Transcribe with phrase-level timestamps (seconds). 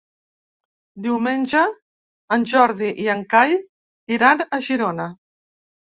[1.05, 1.61] Diumenge
[2.37, 3.55] en Jordi i en Cai
[4.19, 5.07] iran a Girona.